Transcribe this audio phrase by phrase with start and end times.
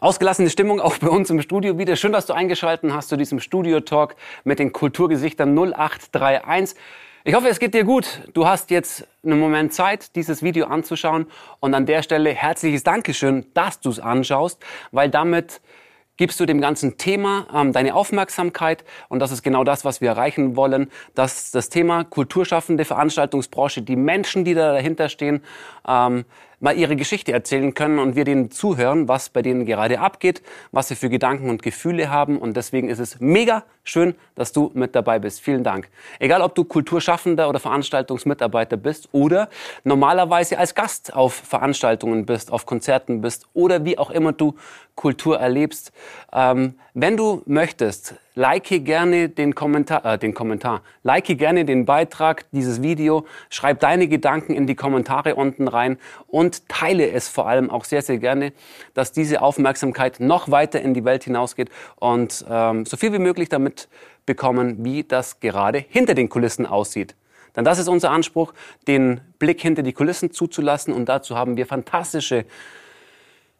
[0.00, 1.96] Ausgelassene Stimmung auch bei uns im Studio wieder.
[1.96, 6.78] Schön, dass du eingeschaltet hast zu diesem Studio-Talk mit den Kulturgesichtern 0831.
[7.24, 8.22] Ich hoffe, es geht dir gut.
[8.32, 11.26] Du hast jetzt einen Moment Zeit, dieses Video anzuschauen.
[11.58, 15.60] Und an der Stelle herzliches Dankeschön, dass du es anschaust, weil damit
[16.16, 20.10] gibst du dem ganzen Thema ähm, deine Aufmerksamkeit und das ist genau das, was wir
[20.10, 25.42] erreichen wollen, dass das Thema kulturschaffende Veranstaltungsbranche, die Menschen, die da dahinter stehen,
[25.88, 26.24] ähm,
[26.60, 30.88] mal ihre Geschichte erzählen können und wir denen zuhören, was bei denen gerade abgeht, was
[30.88, 34.94] sie für Gedanken und Gefühle haben und deswegen ist es mega schön, dass du mit
[34.94, 35.40] dabei bist.
[35.40, 35.88] Vielen Dank.
[36.18, 39.48] Egal, ob du Kulturschaffender oder Veranstaltungsmitarbeiter bist oder
[39.84, 44.54] normalerweise als Gast auf Veranstaltungen bist, auf Konzerten bist oder wie auch immer du
[44.98, 45.92] Kultur erlebst.
[46.32, 52.46] Ähm, wenn du möchtest, like gerne den Kommentar, äh, den Kommentar, like gerne den Beitrag,
[52.50, 57.70] dieses Video, schreib deine Gedanken in die Kommentare unten rein und teile es vor allem
[57.70, 58.52] auch sehr, sehr gerne,
[58.92, 63.48] dass diese Aufmerksamkeit noch weiter in die Welt hinausgeht und ähm, so viel wie möglich
[63.48, 63.88] damit
[64.26, 67.14] bekommen, wie das gerade hinter den Kulissen aussieht.
[67.54, 68.52] Denn das ist unser Anspruch,
[68.88, 72.44] den Blick hinter die Kulissen zuzulassen und dazu haben wir fantastische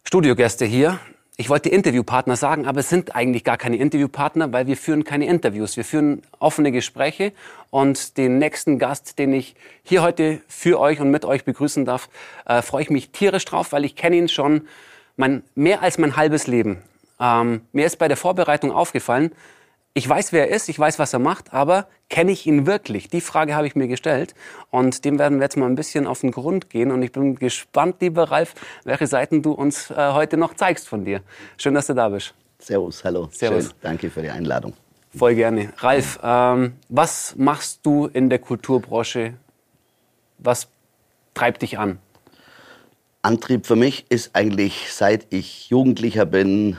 [0.03, 0.99] Studiogäste hier,
[1.41, 5.27] ich wollte Interviewpartner sagen, aber es sind eigentlich gar keine Interviewpartner, weil wir führen keine
[5.27, 5.77] Interviews.
[5.77, 7.33] Wir führen offene Gespräche
[7.71, 12.09] und den nächsten Gast, den ich hier heute für euch und mit euch begrüßen darf,
[12.45, 14.67] äh, freue ich mich tierisch drauf, weil ich kenne ihn schon
[15.17, 16.83] mein, mehr als mein halbes Leben.
[17.21, 19.31] Ähm, mir ist bei der Vorbereitung aufgefallen,
[19.99, 23.09] ich weiß, wer er ist, ich weiß, was er macht, aber kenne ich ihn wirklich?
[23.09, 24.33] Die Frage habe ich mir gestellt
[24.71, 27.35] und dem werden wir jetzt mal ein bisschen auf den Grund gehen und ich bin
[27.35, 28.55] gespannt, lieber Ralf,
[28.85, 31.21] welche Seiten du uns äh, heute noch zeigst von dir.
[31.57, 32.33] Schön, dass du da bist.
[32.61, 33.29] Servus, hallo.
[33.33, 33.65] Servus.
[33.65, 33.75] Schön.
[33.83, 34.73] Danke für die Einladung.
[35.17, 35.73] Voll gerne.
[35.79, 39.35] Ralf, ähm, was machst du in der Kulturbranche?
[40.39, 40.69] Was
[41.35, 41.99] treibt dich an?
[43.23, 46.77] Antrieb für mich ist eigentlich, seit ich Jugendlicher bin,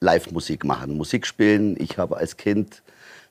[0.00, 1.76] Live-Musik machen, Musik spielen.
[1.78, 2.82] Ich habe als Kind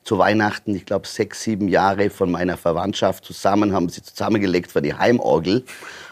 [0.04, 4.82] zu Weihnachten, ich glaube, sechs, sieben Jahre von meiner Verwandtschaft zusammen, haben sie zusammengelegt für
[4.82, 5.64] die Heimorgel.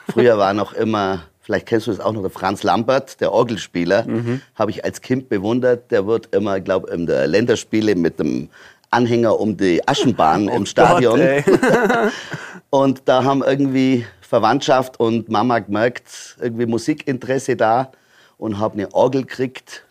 [0.10, 4.06] Früher war noch immer, vielleicht kennst du das auch noch, der Franz Lambert, der Orgelspieler,
[4.06, 4.42] mhm.
[4.56, 5.92] habe ich als Kind bewundert.
[5.92, 8.50] Der wird immer, ich glaube, in der Länderspiele mit dem
[8.90, 11.20] Anhänger um die Aschenbahn oh im Stadion.
[11.20, 12.12] Gott,
[12.72, 17.92] und da haben irgendwie Verwandtschaft und Mama gemerkt, irgendwie Musikinteresse da
[18.40, 19.84] und habe eine Orgel gekriegt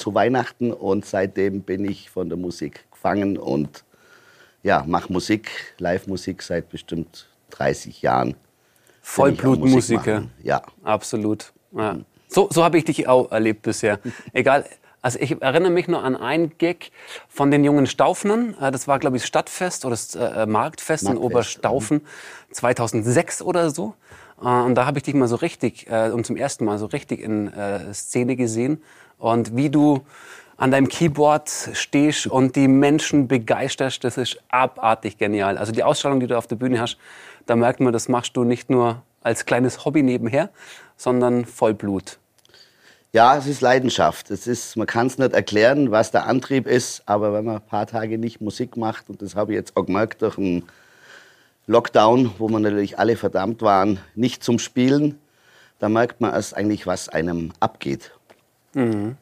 [0.00, 3.84] zu Weihnachten und seitdem bin ich von der Musik gefangen und
[4.62, 8.34] ja, mache Musik, Live-Musik seit bestimmt 30 Jahren.
[9.02, 10.24] Vollblutmusiker.
[10.42, 10.62] Ja.
[10.82, 11.52] Absolut.
[11.72, 11.98] Ja.
[12.28, 13.98] So, so habe ich dich auch erlebt bisher.
[14.32, 14.64] Egal.
[15.02, 16.92] Also ich erinnere mich nur an einen Gig
[17.28, 18.54] von den jungen Staufnern.
[18.60, 22.02] Äh, das war, glaube ich, Stadtfest oder das äh, Marktfest, Marktfest in Oberstaufen
[22.52, 23.94] 2006 oder so.
[24.42, 27.20] Äh, und da habe ich dich mal so richtig und zum ersten Mal so richtig
[27.20, 27.50] in
[27.92, 28.82] Szene gesehen
[29.18, 30.02] und wie du
[30.56, 35.56] an deinem Keyboard stehst und die Menschen begeisterst, das ist abartig genial.
[35.56, 36.98] Also die Ausstrahlung, die du auf der Bühne hast,
[37.46, 40.50] da merkt man, das machst du nicht nur als kleines Hobby nebenher,
[40.98, 42.18] sondern Vollblut.
[43.12, 44.30] Ja, es ist Leidenschaft.
[44.30, 47.66] Es ist, man kann es nicht erklären, was der Antrieb ist, aber wenn man ein
[47.66, 50.64] paar Tage nicht Musik macht, und das habe ich jetzt auch gemerkt durch einen
[51.70, 55.20] Lockdown, wo wir natürlich alle verdammt waren, nicht zum Spielen,
[55.78, 58.10] da merkt man erst eigentlich, was einem abgeht.
[58.74, 59.16] Mhm.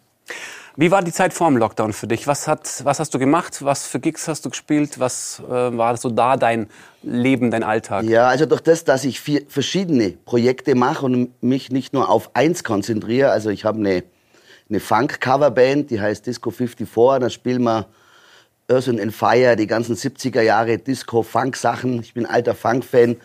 [0.74, 2.26] Wie war die Zeit vor dem Lockdown für dich?
[2.26, 3.62] Was, hat, was hast du gemacht?
[3.62, 4.98] Was für Gigs hast du gespielt?
[4.98, 6.68] Was äh, war so da dein
[7.02, 8.04] Leben, dein Alltag?
[8.04, 12.34] Ja, also durch das, dass ich vier verschiedene Projekte mache und mich nicht nur auf
[12.34, 13.30] eins konzentriere.
[13.30, 14.04] Also ich habe eine,
[14.70, 17.20] eine Funk-Coverband, die heißt Disco 54.
[17.20, 17.88] Da spielen wir
[18.70, 22.00] Earth and Fire, die ganzen 70er Jahre Disco-Funk-Sachen.
[22.00, 23.16] Ich bin alter Funk-Fan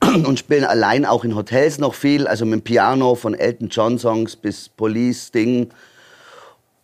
[0.24, 2.26] und spiele allein auch in Hotels noch viel.
[2.26, 5.70] Also mit dem Piano von Elton John Songs bis Police, Ding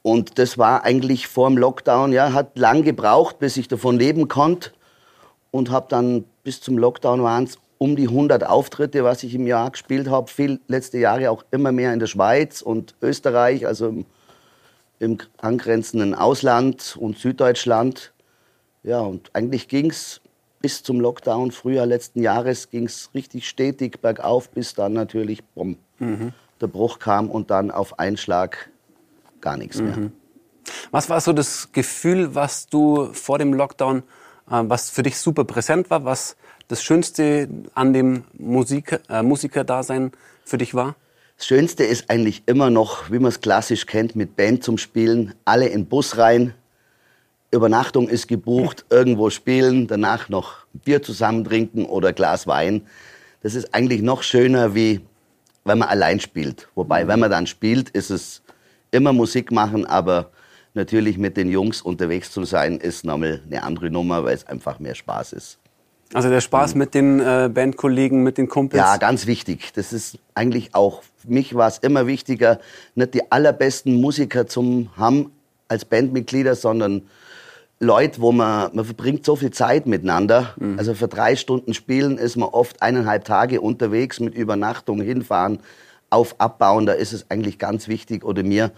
[0.06, 4.28] und das war eigentlich vor dem Lockdown, ja, hat lang gebraucht, bis ich davon leben
[4.28, 4.72] konnte.
[5.50, 9.46] Und habe dann bis zum Lockdown waren es um die 100 Auftritte, was ich im
[9.46, 10.30] Jahr gespielt habe.
[10.30, 14.04] Viel letzte Jahre auch immer mehr in der Schweiz und Österreich, also
[14.98, 18.12] im, angrenzenden Ausland und Süddeutschland.
[18.82, 20.20] Ja, und eigentlich ging es
[20.60, 25.76] bis zum Lockdown, Frühjahr letzten Jahres, ging es richtig stetig bergauf, bis dann natürlich bumm,
[25.98, 26.32] mhm.
[26.60, 28.70] der Bruch kam und dann auf Einschlag
[29.40, 29.96] gar nichts mehr.
[29.96, 30.12] Mhm.
[30.90, 33.98] Was war so das Gefühl, was du vor dem Lockdown,
[34.50, 36.36] äh, was für dich super präsent war, was
[36.68, 40.12] das Schönste an dem Musik, äh, Musikerdasein
[40.44, 40.96] für dich war?
[41.36, 45.34] Das Schönste ist eigentlich immer noch, wie man es klassisch kennt, mit Band zum Spielen,
[45.44, 46.54] alle in den Bus rein,
[47.50, 52.82] Übernachtung ist gebucht, irgendwo spielen, danach noch Bier zusammen trinken oder Glas Wein.
[53.42, 55.00] Das ist eigentlich noch schöner, wie
[55.64, 56.68] wenn man allein spielt.
[56.74, 58.42] Wobei, wenn man dann spielt, ist es
[58.90, 60.30] immer Musik machen, aber
[60.74, 64.78] natürlich mit den Jungs unterwegs zu sein, ist nochmal eine andere Nummer, weil es einfach
[64.78, 65.58] mehr Spaß ist.
[66.14, 68.80] Also der Spaß mit den äh, Bandkollegen, mit den Kumpels?
[68.80, 69.72] Ja, ganz wichtig.
[69.74, 72.60] Das ist eigentlich auch, für mich war es immer wichtiger,
[72.94, 75.32] nicht die allerbesten Musiker zum haben
[75.68, 77.02] als Bandmitglieder, sondern
[77.80, 80.54] Leute, wo man, man verbringt so viel Zeit miteinander.
[80.56, 80.78] Mhm.
[80.78, 85.58] Also für drei Stunden Spielen ist man oft eineinhalb Tage unterwegs mit Übernachtung, hinfahren,
[86.10, 86.86] auf, abbauen.
[86.86, 88.70] Da ist es eigentlich ganz wichtig oder mir,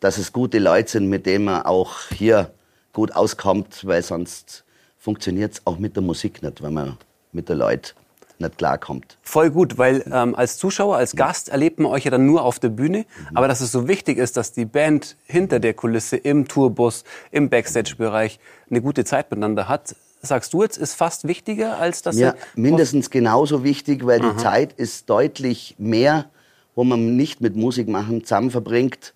[0.00, 2.50] dass es gute Leute sind, mit denen man auch hier
[2.92, 4.64] gut auskommt, weil sonst
[5.00, 6.96] funktioniert es auch mit der Musik nicht, wenn man
[7.32, 7.94] mit den Leuten
[8.38, 9.18] nicht klarkommt.
[9.22, 12.58] Voll gut, weil ähm, als Zuschauer, als Gast erlebt man euch ja dann nur auf
[12.58, 12.98] der Bühne.
[12.98, 13.36] Mhm.
[13.36, 17.50] Aber dass es so wichtig ist, dass die Band hinter der Kulisse, im Tourbus, im
[17.50, 18.38] Backstage-Bereich
[18.70, 22.18] eine gute Zeit miteinander hat, sagst du jetzt, ist fast wichtiger als das?
[22.18, 24.30] Ja, mindestens genauso wichtig, weil Aha.
[24.30, 26.26] die Zeit ist deutlich mehr,
[26.74, 29.14] wo man nicht mit Musik machen zusammen verbringt.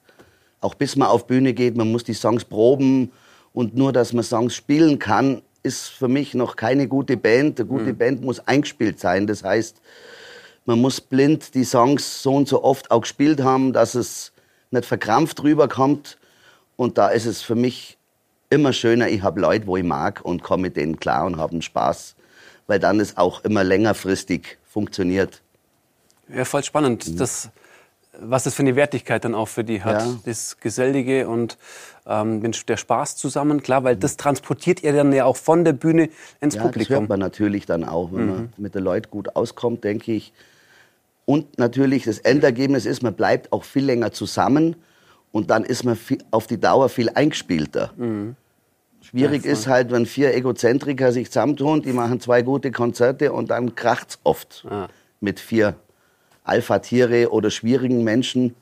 [0.61, 3.13] Auch bis man auf Bühne geht, man muss die Songs proben
[3.53, 7.59] und nur, dass man Songs spielen kann, ist für mich noch keine gute Band.
[7.59, 7.99] Eine gute mhm.
[7.99, 9.27] Band muss eingespielt sein.
[9.27, 9.81] Das heißt,
[10.67, 14.33] man muss blind die Songs so und so oft auch gespielt haben, dass es
[14.71, 16.19] nicht verkrampft rüberkommt.
[16.77, 17.99] Und da ist es für mich
[18.51, 21.61] immer schöner, ich habe Leute, wo ich mag und komme mit denen klar und habe
[21.61, 22.15] Spaß,
[22.67, 25.43] weil dann es auch immer längerfristig funktioniert.
[26.29, 27.09] Ja, voll spannend.
[27.09, 27.17] Mhm.
[27.17, 27.51] Das
[28.21, 30.03] was das für eine Wertigkeit dann auch für die hat.
[30.03, 30.15] Ja.
[30.25, 31.59] Das Gesellige und
[32.07, 36.11] ähm, der Spaß zusammen, klar, weil das transportiert ihr dann ja auch von der Bühne
[36.41, 36.95] ins ja, Publikum.
[36.95, 38.33] Das hört man natürlich dann auch, wenn mhm.
[38.33, 40.33] man mit den Leuten gut auskommt, denke ich.
[41.27, 44.77] Und natürlich das Endergebnis ist, man bleibt auch viel länger zusammen
[45.33, 47.93] und dann ist man viel, auf die Dauer viel eingespielter.
[47.97, 48.37] Mhm.
[49.01, 53.51] Schwierig ja, ist halt, wenn vier Egozentriker sich zusammentun, die machen zwei gute Konzerte und
[53.51, 54.89] dann kracht's oft ah.
[55.21, 55.77] mit vier
[56.45, 58.55] Alpha-Tiere oder schwierigen Menschen.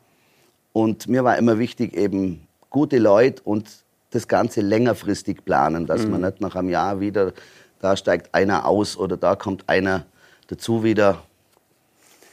[0.73, 3.69] Und mir war immer wichtig, eben gute Leute und
[4.11, 6.13] das Ganze längerfristig planen, dass mhm.
[6.13, 7.33] man nicht nach einem Jahr wieder,
[7.81, 10.07] da steigt einer aus oder da kommt einer
[10.47, 11.23] dazu wieder.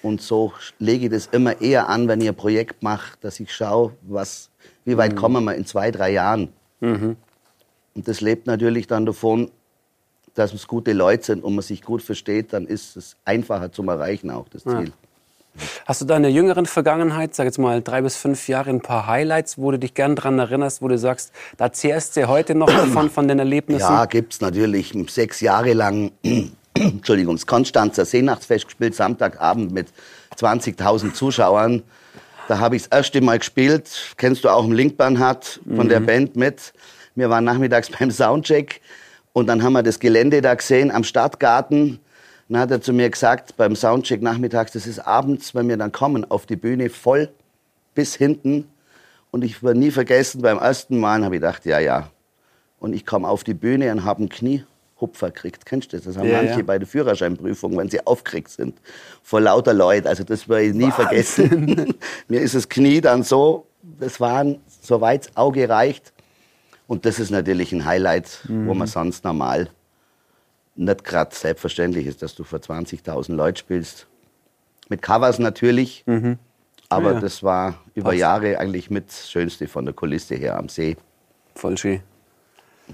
[0.01, 3.53] Und so lege ich das immer eher an, wenn ich ein Projekt mache, dass ich
[3.53, 4.49] schaue, was,
[4.85, 5.17] wie weit mhm.
[5.17, 6.53] kommen wir in zwei, drei Jahren.
[6.79, 7.17] Mhm.
[7.95, 9.51] Und das lebt natürlich dann davon,
[10.35, 13.89] dass es gute Leute sind und man sich gut versteht, dann ist es einfacher zum
[13.89, 14.85] Erreichen auch, das Ziel.
[14.85, 15.08] Ja.
[15.85, 18.81] Hast du da in der jüngeren Vergangenheit, sag jetzt mal drei bis fünf Jahre, ein
[18.81, 22.55] paar Highlights, wo du dich gern daran erinnerst, wo du sagst, da zehrst du heute
[22.55, 23.81] noch davon, von den Erlebnissen?
[23.81, 24.93] Ja, gibt's natürlich.
[25.07, 26.11] Sechs Jahre lang,
[26.73, 29.87] Entschuldigung, das Konstanzer Seenachtsfest gespielt, Samstagabend mit
[30.37, 31.83] 20.000 Zuschauern.
[32.47, 34.15] Da habe ich das erste Mal gespielt.
[34.17, 35.89] Kennst du auch im Linkbernhard von mhm.
[35.89, 36.73] der Band mit.
[37.15, 38.81] Wir waren nachmittags beim Soundcheck
[39.33, 41.99] und dann haben wir das Gelände da gesehen am Stadtgarten
[42.49, 45.91] dann hat er zu mir gesagt, beim Soundcheck nachmittags, das ist abends, wenn wir dann
[45.91, 47.29] kommen, auf die Bühne voll
[47.93, 48.67] bis hinten.
[49.29, 52.09] Und ich war nie vergessen, beim ersten Mal habe ich gedacht, ja, ja.
[52.79, 55.67] Und ich komme auf die Bühne und habe einen Kniehupfer gekriegt.
[55.67, 56.05] Kennst du das?
[56.05, 56.65] Das haben ja, manche ja.
[56.65, 58.79] bei der Führerscheinprüfung, wenn sie aufgeregt sind.
[59.21, 60.07] Vor lauter Leuten.
[60.07, 60.95] Also das werde ich nie Wahnsinn.
[60.95, 61.95] vergessen.
[62.27, 63.67] Mir ist das Knie dann so,
[63.99, 66.13] das waren, soweit das Auge reicht.
[66.87, 68.65] Und das ist natürlich ein Highlight, mhm.
[68.65, 69.69] wo man sonst normal
[70.79, 74.07] nicht gerade selbstverständlich ist, dass du vor 20.000 Leuten spielst.
[74.87, 76.39] Mit Covers natürlich, mhm.
[76.87, 77.19] aber ja.
[77.19, 78.19] das war über Passt.
[78.19, 80.95] Jahre eigentlich mit das Schönste von der Kulisse her am See.
[81.53, 82.01] Voll schön.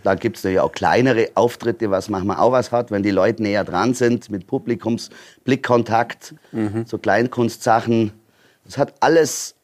[0.04, 3.42] Da gibt es natürlich auch kleinere Auftritte, was manchmal auch was hat, wenn die Leute
[3.42, 6.86] näher dran sind, mit Publikumsblickkontakt, mhm.
[6.86, 8.12] so Kleinkunstsachen.
[8.66, 9.56] Das hat alles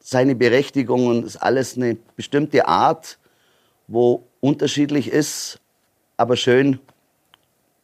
[0.00, 3.18] seine Berechtigung und ist alles eine bestimmte Art,
[3.86, 5.58] wo unterschiedlich ist,
[6.18, 6.80] aber schön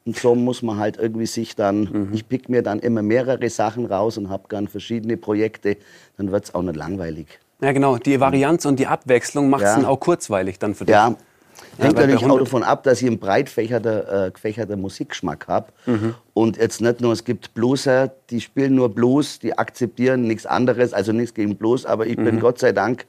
[0.08, 2.08] und so muss man halt irgendwie sich dann, mhm.
[2.14, 5.76] ich pick mir dann immer mehrere Sachen raus und habe gern verschiedene Projekte,
[6.16, 7.26] dann wird es auch nicht langweilig.
[7.60, 7.98] Ja, genau.
[7.98, 9.76] Die Varianz und die Abwechslung macht es ja.
[9.76, 10.94] dann auch kurzweilig dann für dich.
[10.94, 11.14] Ja,
[11.76, 15.66] Hängt ja, natürlich auch davon ab, dass ich einen breit gefächerter, äh, gefächerter Musikgeschmack habe.
[15.84, 16.14] Mhm.
[16.32, 20.94] Und jetzt nicht nur, es gibt Blueser, die spielen nur Blues, die akzeptieren nichts anderes,
[20.94, 22.24] also nichts gegen Blues, aber ich mhm.
[22.24, 23.04] bin Gott sei Dank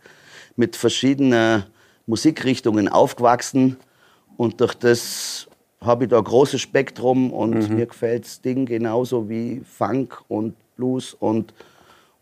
[0.57, 1.63] mit verschiedenen
[2.07, 3.77] Musikrichtungen aufgewachsen
[4.35, 5.48] und durch das
[5.81, 7.75] habe ich da ein großes Spektrum und mhm.
[7.75, 11.53] mir gefällt das Ding genauso wie Funk und Blues und,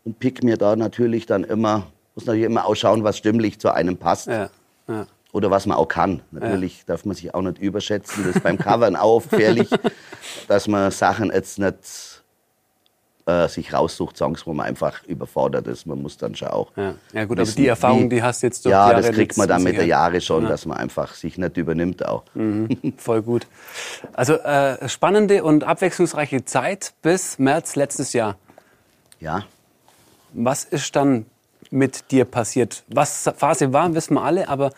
[0.04, 3.96] und pick mir da natürlich dann immer, muss natürlich immer ausschauen, was stimmlich zu einem
[3.96, 4.28] passt.
[4.28, 4.50] Ja.
[4.88, 5.06] Ja.
[5.32, 6.22] Oder was man auch kann.
[6.30, 6.84] Natürlich ja.
[6.86, 8.24] darf man sich auch nicht überschätzen.
[8.24, 9.68] Das ist beim Covern auch gefährlich,
[10.48, 12.17] dass man Sachen jetzt nicht
[13.28, 15.86] äh, sich raussucht, Songs, wo man einfach überfordert ist.
[15.86, 16.72] Man muss dann schon auch.
[16.76, 19.10] Ja, ja gut, aber die Erfahrung, wie, die hast du jetzt durch Ja, Jahre das
[19.14, 20.48] kriegt man dann mit der Jahre schon, ja.
[20.48, 22.24] dass man einfach sich nicht übernimmt auch.
[22.32, 23.46] Mhm, voll gut.
[24.14, 28.36] Also äh, spannende und abwechslungsreiche Zeit bis März letztes Jahr.
[29.20, 29.44] Ja.
[30.32, 31.26] Was ist dann
[31.70, 32.84] mit dir passiert?
[32.88, 34.72] Was Phase war, wissen wir alle, aber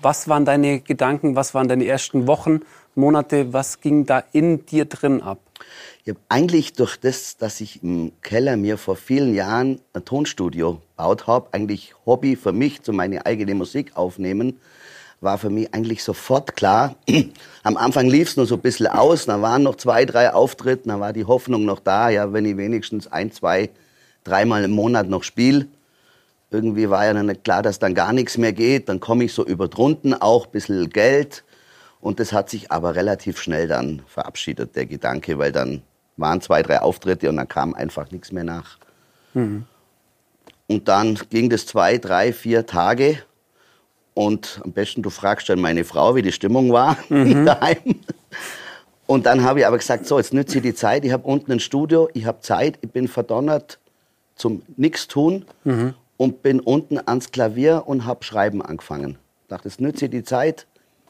[0.00, 2.60] was waren deine Gedanken, was waren deine ersten Wochen,
[2.96, 5.38] Monate, was ging da in dir drin ab?
[6.08, 11.26] Habe eigentlich durch das, dass ich im Keller mir vor vielen Jahren ein Tonstudio gebaut
[11.26, 14.58] habe, eigentlich Hobby für mich, zu meine eigene Musik aufnehmen,
[15.20, 16.94] war für mich eigentlich sofort klar.
[17.64, 20.88] Am Anfang lief es nur so ein bisschen aus, dann waren noch zwei, drei Auftritte,
[20.88, 23.68] dann war die Hoffnung noch da, ja, wenn ich wenigstens ein, zwei,
[24.24, 25.66] dreimal im Monat noch spiele.
[26.50, 28.88] Irgendwie war ja dann klar, dass dann gar nichts mehr geht.
[28.88, 31.44] Dann komme ich so über drunten auch, ein bisschen Geld.
[32.06, 35.82] Und das hat sich aber relativ schnell dann verabschiedet, der Gedanke, weil dann
[36.16, 38.78] waren zwei, drei Auftritte und dann kam einfach nichts mehr nach.
[39.34, 39.64] Mhm.
[40.68, 43.18] Und dann ging das zwei, drei, vier Tage.
[44.14, 47.44] Und am besten, du fragst dann meine Frau, wie die Stimmung war mhm.
[47.44, 47.96] daheim.
[49.08, 51.04] Und dann habe ich aber gesagt, so, jetzt nütze ich die Zeit.
[51.04, 53.80] Ich habe unten ein Studio, ich habe Zeit, ich bin verdonnert
[54.36, 55.94] zum Nichts tun mhm.
[56.18, 59.18] und bin unten ans Klavier und habe Schreiben angefangen.
[59.42, 60.68] Ich dachte, jetzt nütze ich die Zeit.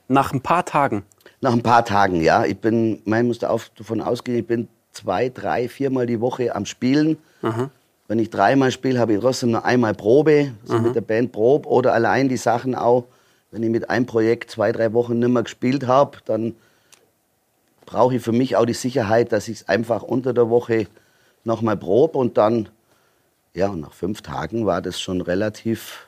[0.09, 1.05] Nach ein paar Tagen?
[1.41, 2.45] Nach ein paar Tagen, ja.
[2.45, 7.19] Ich bin, man muss davon ausgehen, ich bin zwei, drei, viermal die Woche am Spielen.
[7.43, 7.71] Aha.
[8.09, 11.69] Wenn ich dreimal spiele, habe ich trotzdem noch einmal Probe, also mit der Band Probe
[11.69, 13.05] oder allein die Sachen auch.
[13.51, 16.55] Wenn ich mit einem Projekt zwei, drei Wochen nicht mehr gespielt habe, dann
[17.85, 20.87] brauche ich für mich auch die Sicherheit, dass ich es einfach unter der Woche
[21.45, 22.69] nochmal probe und dann,
[23.55, 26.07] ja, nach fünf Tagen war das schon relativ,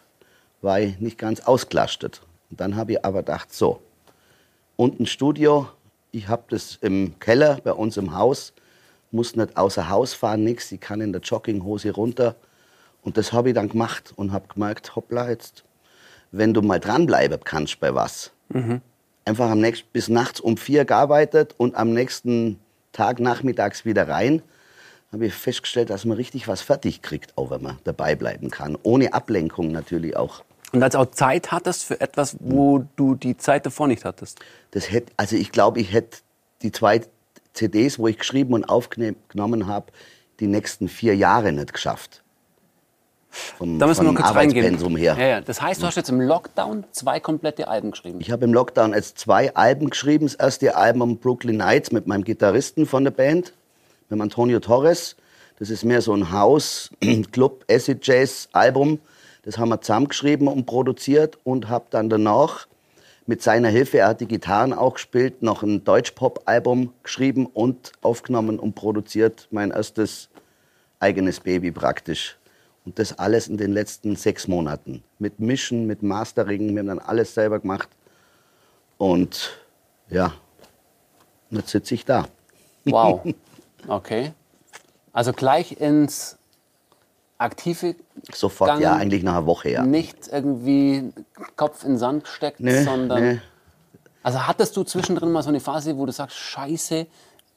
[0.63, 2.21] war ich nicht ganz ausgelastet.
[2.51, 3.81] Und dann habe ich aber gedacht, so,
[4.79, 5.69] unten Studio,
[6.13, 8.55] ich habe das im Keller bei uns im Haus,
[9.11, 10.71] muss nicht außer Haus fahren, nichts.
[10.71, 12.37] Ich kann in der Jogginghose runter.
[13.03, 15.65] Und das habe ich dann gemacht und habe gemerkt, hoppla, jetzt,
[16.31, 18.31] wenn du mal dranbleiben kannst bei was.
[18.51, 18.81] Mhm.
[19.25, 22.61] Einfach am nächsten, bis nachts um vier gearbeitet und am nächsten
[22.93, 24.43] Tag nachmittags wieder rein,
[25.11, 28.79] habe ich festgestellt, dass man richtig was fertig kriegt, auch wenn man dabei bleiben kann.
[28.83, 30.45] Ohne Ablenkung natürlich auch.
[30.73, 34.39] Und als auch Zeit hattest für etwas, wo du die Zeit davor nicht hattest?
[34.73, 36.19] Das hätte, also ich glaube, ich hätte
[36.63, 37.01] die zwei
[37.55, 39.87] CDs, wo ich geschrieben und aufgenommen habe,
[40.41, 42.23] die nächsten vier Jahre nicht geschafft.
[43.31, 44.97] Vom, da müssen wir noch kurz reingehen.
[44.97, 45.17] Her.
[45.19, 45.41] Ja, ja.
[45.41, 48.21] Das heißt, du hast jetzt im Lockdown zwei komplette Alben geschrieben?
[48.21, 50.27] Ich habe im Lockdown jetzt zwei Alben geschrieben.
[50.27, 53.53] Das erste Album Brooklyn Nights mit meinem Gitarristen von der Band,
[54.09, 55.17] mit Antonio Torres.
[55.59, 56.91] Das ist mehr so ein House,
[57.33, 58.99] Club, Acid Jazz Album.
[59.43, 62.67] Das haben wir zusammengeschrieben und produziert und habe dann danach
[63.29, 68.59] mit seiner Hilfe, er hat die Gitarren auch gespielt, noch ein Deutsch-Pop-Album geschrieben und aufgenommen
[68.59, 69.49] und produziert.
[69.51, 70.31] Mein erstes
[70.99, 72.39] eigenes Baby praktisch.
[72.87, 75.05] Und das alles in den letzten sechs Monaten.
[75.19, 77.91] Mit Mischen, mit Mastering, wir haben dann alles selber gemacht.
[78.97, 79.51] Und
[80.09, 80.33] ja,
[81.51, 82.27] jetzt sitze ich da.
[82.85, 83.23] Wow.
[83.87, 84.33] Okay.
[85.13, 86.38] Also gleich ins
[87.39, 87.95] aktive
[88.33, 89.85] Sofort, Gang, ja, eigentlich nach einer Woche, ja.
[89.85, 91.13] Nicht irgendwie
[91.57, 93.23] Kopf in den Sand gesteckt, nee, sondern.
[93.23, 93.41] Nee.
[94.23, 97.07] Also hattest du zwischendrin mal so eine Phase, wo du sagst, scheiße,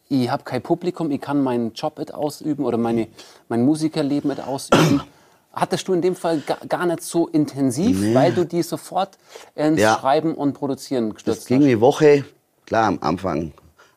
[0.09, 3.07] ich habe kein Publikum, ich kann meinen Job nicht ausüben oder meine,
[3.50, 5.01] mein Musikerleben nicht ausüben.
[5.53, 8.15] Hattest du in dem Fall gar nicht so intensiv, nee.
[8.15, 9.17] weil du die sofort
[9.53, 9.97] ins ja.
[10.00, 11.43] Schreiben und Produzieren gestürzt hast?
[11.43, 12.23] Das ging eine Woche,
[12.65, 13.51] klar am Anfang,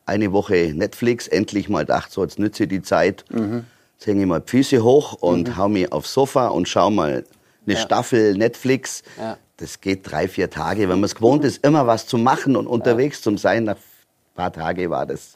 [0.05, 3.25] eine Woche Netflix, endlich mal gedacht, so jetzt nütze die Zeit.
[3.29, 5.57] Mhm Jetzt hänge ich mal die Füße hoch und mhm.
[5.57, 7.25] hau mich aufs Sofa und schau mal
[7.67, 7.81] eine ja.
[7.81, 9.03] Staffel Netflix.
[9.19, 9.39] Ja.
[9.57, 10.83] Das geht drei, vier Tage.
[10.89, 13.31] Wenn man es gewohnt ist, immer was zu machen und unterwegs ja.
[13.31, 15.35] zu sein, nach ein paar Tagen war das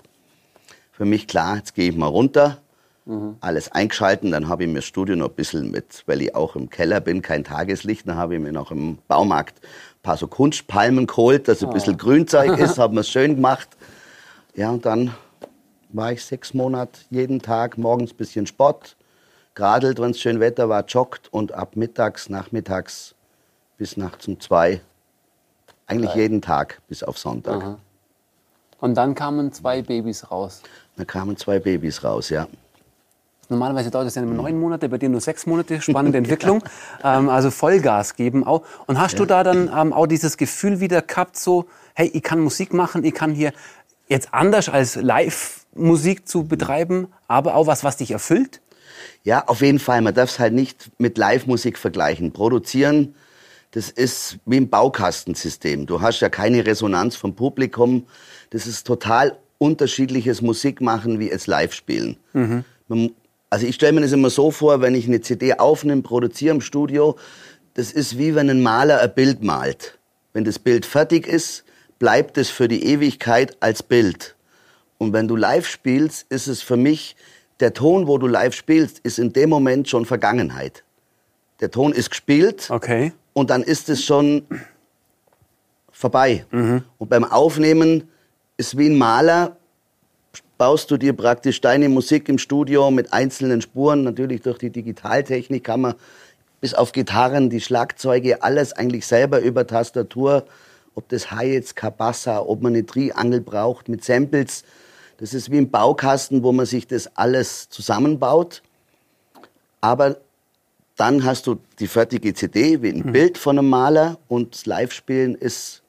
[0.99, 2.59] für mich klar, jetzt gehe ich mal runter,
[3.05, 3.37] mhm.
[3.41, 6.57] alles eingeschalten, dann habe ich mir das Studio noch ein bisschen mit, weil ich auch
[6.57, 10.27] im Keller bin, kein Tageslicht, dann habe ich mir noch im Baumarkt ein paar so
[10.27, 11.99] Kunstpalmen geholt, dass ein bisschen oh.
[11.99, 13.69] Grünzeug ist, habe mir es schön gemacht.
[14.57, 15.15] Ja, und dann
[15.91, 18.97] war ich sechs Monate jeden Tag morgens ein bisschen Sport,
[19.55, 23.15] geradelt, wenn es schön Wetter war, joggt und ab mittags, nachmittags
[23.77, 24.81] bis nachts um zwei.
[25.87, 26.23] Eigentlich Geil.
[26.23, 27.63] jeden Tag bis auf Sonntag.
[27.63, 27.79] Aha.
[28.81, 30.63] Und dann kamen zwei Babys raus.
[30.97, 32.47] Dann kamen zwei Babys raus, ja.
[33.49, 35.81] Normalerweise dauert es ja neun Monate, bei dir nur sechs Monate.
[35.81, 36.63] Spannende Entwicklung.
[37.03, 38.63] ähm, also Vollgas geben auch.
[38.87, 39.19] Und hast ja.
[39.21, 41.65] du da dann ähm, auch dieses Gefühl wieder gehabt, so,
[41.95, 43.53] hey, ich kann Musik machen, ich kann hier
[44.09, 48.61] jetzt anders als Live-Musik zu betreiben, aber auch was, was dich erfüllt?
[49.25, 50.01] Ja, auf jeden Fall.
[50.01, 52.33] Man darf es halt nicht mit Live-Musik vergleichen.
[52.33, 53.15] Produzieren,
[53.73, 55.87] das ist wie ein Baukastensystem.
[55.87, 58.07] Du hast ja keine Resonanz vom Publikum.
[58.51, 62.17] Das ist total unterschiedliches Musikmachen wie es Live-Spielen.
[62.33, 62.65] Mhm.
[63.51, 66.61] Also ich stelle mir das immer so vor, wenn ich eine CD aufnehme, produziere im
[66.61, 67.17] Studio,
[67.75, 69.99] das ist wie wenn ein Maler ein Bild malt.
[70.33, 71.65] Wenn das Bild fertig ist,
[71.99, 74.37] bleibt es für die Ewigkeit als Bild.
[74.99, 77.17] Und wenn du live spielst, ist es für mich,
[77.61, 80.85] der Ton, wo du live spielst, ist in dem Moment schon Vergangenheit.
[81.61, 83.13] Der Ton ist gespielt Okay.
[83.33, 84.43] und dann ist es schon
[85.91, 86.47] vorbei.
[86.51, 86.85] Mhm.
[86.99, 88.09] Und beim Aufnehmen
[88.57, 89.57] ist wie ein Maler,
[90.57, 94.05] baust du dir praktisch deine Musik im Studio mit einzelnen Spuren.
[94.05, 95.95] Natürlich durch die Digitaltechnik kann man
[96.61, 100.45] bis auf Gitarren, die Schlagzeuge, alles eigentlich selber über Tastatur.
[100.99, 104.65] Ob das Hi-Hats, Kabassa, ob man eine Triangel braucht mit Samples.
[105.19, 108.65] Das ist wie ein Baukasten, wo man sich das alles zusammenbaut.
[109.81, 110.17] Aber
[110.97, 115.37] dann hast du die fertige CD wie ein Bild von einem Maler und das Live-Spielen
[115.37, 115.85] ist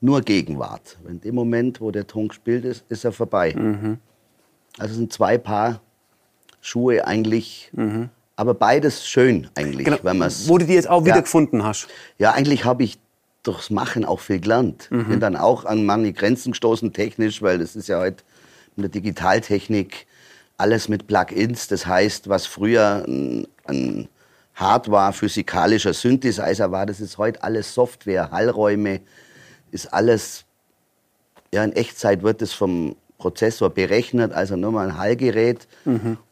[0.00, 0.96] nur Gegenwart.
[1.06, 3.54] In dem Moment, wo der Ton gespielt ist, ist er vorbei.
[4.78, 5.82] Also es sind zwei Paar
[6.62, 7.70] Schuhe eigentlich,
[8.34, 9.98] aber beides schön eigentlich, Genau.
[10.04, 10.20] wenn.
[10.22, 11.20] Wo du die jetzt auch wieder Ja.
[11.20, 11.88] gefunden hast.
[12.16, 12.98] Ja, eigentlich habe ich
[13.48, 14.88] durchs Machen auch viel gelernt.
[15.08, 18.22] Bin dann auch an manche Grenzen gestoßen technisch, weil das ist ja heute
[18.76, 20.06] mit der Digitaltechnik
[20.56, 21.68] alles mit Plugins.
[21.68, 24.08] Das heißt, was früher ein, ein
[24.54, 29.00] Hardware physikalischer Synthesizer war, das ist heute alles Software, Hallräume,
[29.70, 30.44] ist alles
[31.52, 35.66] ja, in Echtzeit wird es vom Prozessor berechnet, also nur mal ein Hallgerät.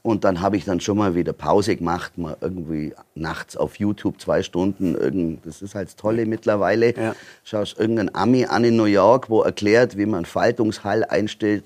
[0.03, 4.21] Und dann habe ich dann schon mal wieder Pause gemacht, mal irgendwie nachts auf YouTube
[4.21, 4.95] zwei Stunden.
[4.95, 6.97] Irgend, das ist halt das Tolle mittlerweile.
[6.97, 7.15] Ja.
[7.43, 11.65] Schaust irgendeinen Ami an in New York, wo erklärt, wie man Faltungshall einstellt.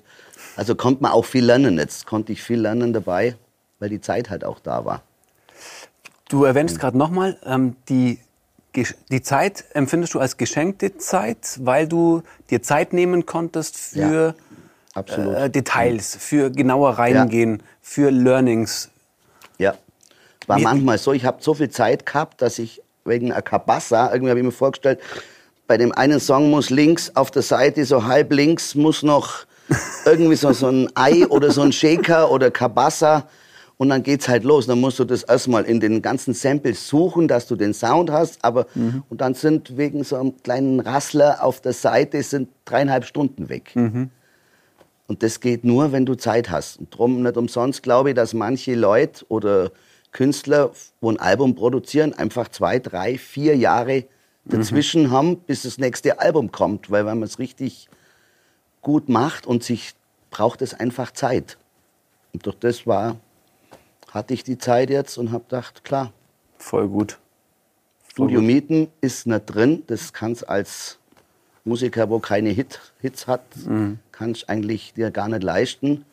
[0.56, 1.76] Also konnte man auch viel lernen.
[1.76, 3.36] Jetzt konnte ich viel lernen dabei,
[3.78, 5.02] weil die Zeit halt auch da war.
[6.30, 8.18] Du erwähnst gerade nochmal, ähm, die,
[9.10, 14.59] die Zeit empfindest du als geschenkte Zeit, weil du dir Zeit nehmen konntest für Absolut.
[14.96, 18.90] Äh, Details, für genauer reingehen, für Learnings.
[19.58, 19.74] Ja.
[20.46, 24.12] War Wie- manchmal so, ich habe so viel Zeit gehabt, dass ich wegen einer Kabassa,
[24.12, 25.00] irgendwie habe ich mir vorgestellt,
[25.66, 29.46] bei dem einen Song muss links auf der Seite, so halb links, muss noch
[30.04, 33.28] irgendwie so, so ein Ei oder so ein Shaker oder Kabassa.
[33.76, 34.66] Und dann geht's halt los.
[34.66, 38.44] Dann musst du das erstmal in den ganzen Samples suchen, dass du den Sound hast.
[38.44, 38.66] Aber,
[39.08, 43.72] und dann sind wegen so einem kleinen Rassler auf der Seite sind dreieinhalb Stunden weg.
[45.10, 46.78] Und das geht nur, wenn du Zeit hast.
[46.78, 49.72] Und darum nicht umsonst glaube ich, dass manche Leute oder
[50.12, 50.70] Künstler,
[51.00, 54.04] wo ein Album produzieren, einfach zwei, drei, vier Jahre
[54.44, 56.92] dazwischen haben, bis das nächste Album kommt.
[56.92, 57.88] Weil wenn man es richtig
[58.82, 59.94] gut macht und sich
[60.30, 61.58] braucht es einfach Zeit.
[62.32, 63.16] Und durch das war,
[64.12, 66.12] hatte ich die Zeit jetzt und habe gedacht, klar,
[66.56, 67.18] Voll gut.
[68.06, 69.82] Studio mieten ist nicht drin.
[69.88, 70.99] Das kannst als
[71.64, 73.42] Musiker, wo keine Hit, Hits hat,
[74.12, 76.04] kannst eigentlich dir gar nicht leisten.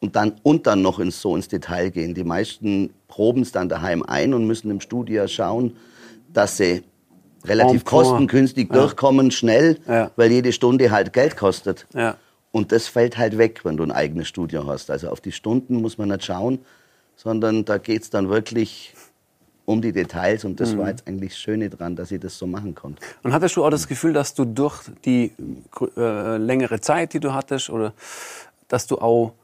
[0.00, 2.14] Und dann, und dann noch ins, so ins Detail gehen.
[2.14, 5.74] Die meisten proben es dann daheim ein und müssen im Studio schauen,
[6.32, 6.82] dass sie
[7.44, 8.06] relativ En point.
[8.06, 10.10] kostengünstig durchkommen, schnell, Ja.
[10.16, 11.86] weil jede Stunde halt Geld kostet.
[11.94, 12.16] Ja.
[12.52, 14.90] Und das fällt halt weg, wenn du ein eigenes Studio hast.
[14.90, 16.58] Also auf die Stunden muss man nicht schauen,
[17.16, 18.94] sondern da geht es dann wirklich
[19.66, 20.44] um die Details.
[20.44, 23.02] Und das war jetzt eigentlich das Schöne dran, dass ich das so machen konnte.
[23.22, 25.32] Und hattest du auch das Gefühl, dass du durch die
[25.96, 27.92] äh, längere Zeit, die du hattest, oder
[28.68, 29.34] dass du auch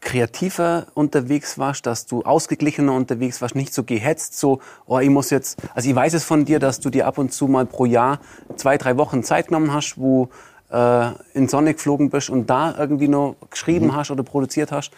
[0.00, 5.30] kreativer unterwegs warst, dass du ausgeglichener unterwegs warst, nicht so gehetzt, so, oh, ich muss
[5.30, 7.84] jetzt, also ich weiß es von dir, dass du dir ab und zu mal pro
[7.84, 8.20] Jahr
[8.56, 10.28] zwei, drei Wochen Zeit genommen hast, wo
[10.70, 14.90] äh, in Sonne geflogen bist und da irgendwie noch geschrieben hast oder produziert hast.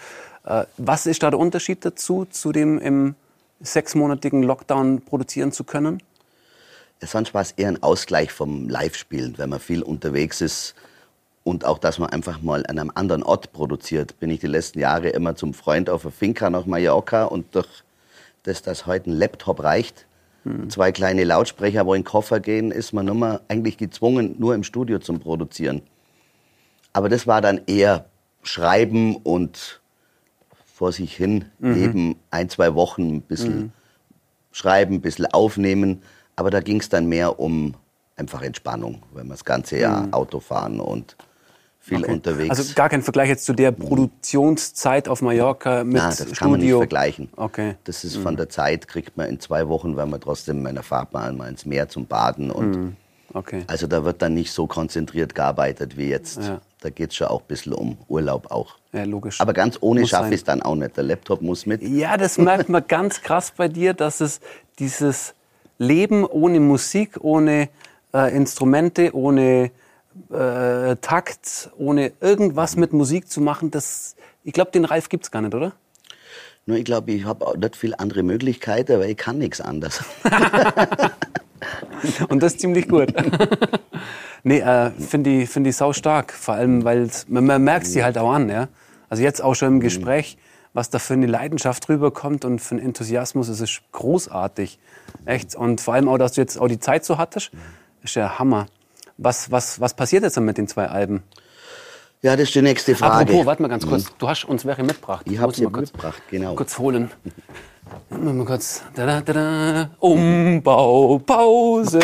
[0.44, 3.14] Äh, was ist da der Unterschied dazu, zu dem im
[3.60, 6.02] sechsmonatigen Lockdown produzieren zu können?
[7.00, 10.74] Sonst war es eher ein Ausgleich vom Live-Spielen, wenn man viel unterwegs ist.
[11.42, 14.18] Und auch, dass man einfach mal an einem anderen Ort produziert.
[14.18, 17.68] Bin ich die letzten Jahre immer zum Freund auf der Finca nach Mallorca und durch
[18.44, 20.06] das, dass heute ein Laptop reicht,
[20.68, 24.62] zwei kleine Lautsprecher, wo in den Koffer gehen, ist man immer eigentlich gezwungen, nur im
[24.62, 25.82] Studio zu produzieren.
[26.92, 28.06] Aber das war dann eher
[28.42, 29.80] Schreiben und
[30.74, 33.72] vor sich hin leben, ein, zwei Wochen ein bisschen
[34.50, 36.02] schreiben, ein bisschen aufnehmen.
[36.34, 37.74] Aber da ging es dann mehr um
[38.16, 41.16] einfach Entspannung, wenn man das ganze Jahr Auto fahren und
[41.78, 42.50] viel unterwegs.
[42.50, 46.34] Also gar kein Vergleich jetzt zu der Produktionszeit auf Mallorca mit Na, das Studio.
[46.34, 47.28] kann man nicht vergleichen.
[47.36, 47.76] Okay.
[47.84, 51.12] Das ist von der Zeit, kriegt man in zwei Wochen, wenn man trotzdem meiner Fahrt
[51.12, 52.50] mal ins Meer zum Baden.
[52.50, 52.96] Und
[53.34, 53.64] Okay.
[53.66, 56.38] Also da wird dann nicht so konzentriert gearbeitet wie jetzt.
[56.38, 56.60] Ja.
[56.80, 58.76] Da geht es schon auch ein bisschen um Urlaub auch.
[58.92, 59.40] Ja, logisch.
[59.40, 60.96] Aber ganz ohne schaffe ich es dann auch nicht.
[60.96, 61.82] Der Laptop muss mit.
[61.82, 64.40] Ja, das merkt man ganz krass bei dir, dass es
[64.78, 65.34] dieses
[65.78, 67.68] Leben ohne Musik, ohne
[68.14, 69.72] äh, Instrumente, ohne
[70.30, 75.42] äh, Takt, ohne irgendwas mit Musik zu machen, das, ich glaube, den Ralf gibt's gar
[75.42, 75.72] nicht, oder?
[76.66, 80.04] Nur ich glaube, ich habe auch nicht viel andere Möglichkeiten, weil ich kann nichts anderes.
[82.28, 83.12] Und das ziemlich gut.
[84.42, 86.32] nee, äh, finde ich, find ich sau stark.
[86.32, 88.48] Vor allem, weil man, man merkt sie halt auch an.
[88.48, 88.68] Ja?
[89.08, 90.36] Also jetzt auch schon im Gespräch,
[90.72, 93.48] was da für eine Leidenschaft rüberkommt und für einen Enthusiasmus.
[93.48, 94.78] Es ist großartig.
[95.24, 95.54] Echt.
[95.54, 97.50] Und vor allem auch, dass du jetzt auch die Zeit so hattest,
[98.02, 98.66] ist ja Hammer.
[99.16, 101.22] Was, was, was passiert jetzt dann mit den zwei Alben?
[102.22, 103.30] Ja, das ist die nächste Frage.
[103.30, 104.06] Apropos, warte mal ganz kurz.
[104.18, 105.26] Du hast uns welche mitgebracht.
[105.28, 106.54] Ich habe sie mitgebracht, genau.
[106.54, 107.10] Kurz holen.
[108.10, 108.82] Mal kurz.
[108.94, 109.90] Da, da, da, da.
[110.00, 112.00] Umbau, Pause.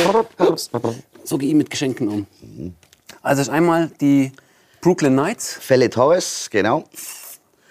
[1.24, 2.26] So gehe ich mit Geschenken um.
[3.22, 4.32] Also ist einmal die
[4.80, 6.84] Brooklyn Nights Fälle Torres, genau.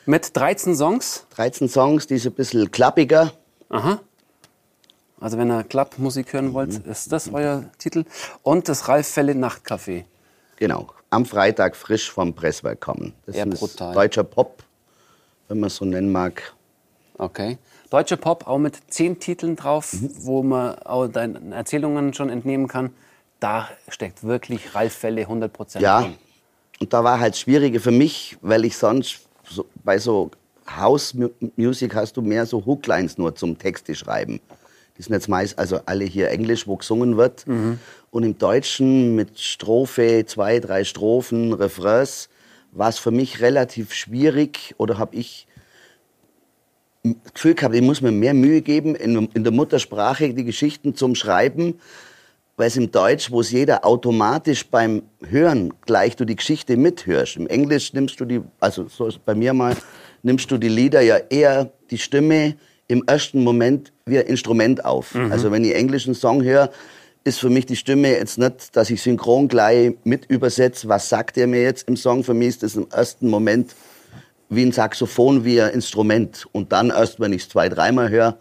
[0.06, 1.26] mit 13 Songs.
[1.36, 3.32] 13 Songs, die ist ein bisschen klappiger.
[3.69, 4.00] Aha.
[5.19, 8.06] Also wenn ihr Clubmusik hören wollt, ist das euer Titel.
[8.41, 10.06] Und das Ralf Felle Nachtcafé.
[10.56, 10.88] Genau.
[11.10, 13.13] Am Freitag frisch vom Presswerk kommen.
[13.26, 13.93] Das Ja, ist brutal.
[13.93, 14.63] deutscher Pop,
[15.48, 16.54] wenn man es so nennen mag.
[17.20, 17.58] Okay.
[17.90, 22.92] Deutscher Pop auch mit zehn Titeln drauf, wo man auch deinen Erzählungen schon entnehmen kann.
[23.40, 26.10] Da steckt wirklich Ralf Felle 100 Prozent Ja,
[26.80, 30.32] und da war halt schwieriger für mich, weil ich sonst so, bei so
[30.70, 34.40] House Mu- Music hast du mehr so Hooklines nur zum Texte schreiben.
[34.98, 37.46] Die sind jetzt meist, also alle hier Englisch, wo gesungen wird.
[38.12, 42.30] Und im Deutschen mit Strophe, zwei, drei Strophen, Refrains,
[42.72, 45.48] war es für mich relativ schwierig oder habe ich
[47.34, 51.16] Gefühl gehabt, ich muss mir mehr Mühe geben, in, in der Muttersprache die Geschichten zum
[51.16, 51.80] Schreiben,
[52.58, 57.38] weil es im Deutsch, wo es jeder automatisch beim Hören gleich du die Geschichte mithörst.
[57.38, 59.78] Im Englisch nimmst du die, also so ist bei mir mal,
[60.24, 62.56] nimmst du die Lieder ja eher die Stimme
[62.90, 65.16] im ersten Moment wie ein Instrument auf.
[65.32, 66.70] Also wenn ich englischen Song höre,
[67.24, 71.38] ist für mich die Stimme jetzt nicht, dass ich synchron gleich mit übersetze, was sagt
[71.38, 72.24] er mir jetzt im Song.
[72.24, 73.74] Für mich ist das im ersten Moment
[74.50, 76.48] wie ein Saxophon, wie ein Instrument.
[76.52, 78.38] Und dann erst, wenn ich es zwei, dreimal höre,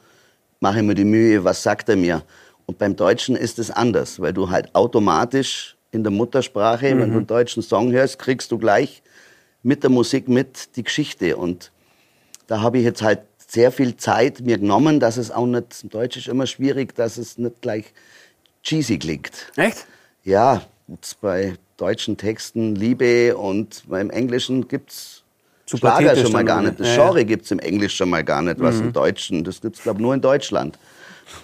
[0.60, 2.22] mache ich mir die Mühe, was sagt er mir.
[2.66, 7.16] Und beim Deutschen ist es anders, weil du halt automatisch in der Muttersprache, wenn du
[7.18, 9.02] einen deutschen Song hörst, kriegst du gleich
[9.62, 11.36] mit der Musik mit die Geschichte.
[11.36, 11.72] Und
[12.46, 15.88] da habe ich jetzt halt sehr viel Zeit mir genommen, dass es auch nicht, im
[15.88, 17.92] Deutsch ist immer schwierig, dass es nicht gleich
[18.62, 19.50] cheesy klingt.
[19.56, 19.86] Echt?
[20.24, 20.62] Ja,
[21.20, 25.22] bei deutschen Texten Liebe und beim Englischen gibt's
[25.68, 26.80] Zu Schlager schon mal gar nicht.
[26.80, 27.02] Das Ja, ja.
[27.04, 29.44] Genre gibt's im Englisch schon mal gar nicht, was im Deutschen.
[29.44, 30.78] Das gibt's glaube nur in Deutschland.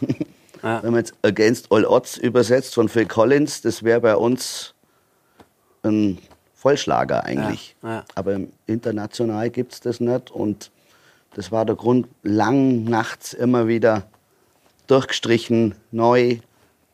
[0.62, 0.82] Ja.
[0.82, 4.72] Wenn man jetzt Against All Odds übersetzt von Phil Collins, das wäre bei uns
[5.82, 6.16] ein
[6.54, 7.76] Vollschlager eigentlich.
[7.82, 8.02] Ja.
[8.14, 10.70] Aber international gibt's das nicht und
[11.34, 14.04] das war der Grund, lang nachts immer wieder
[14.86, 16.38] durchgestrichen, neu,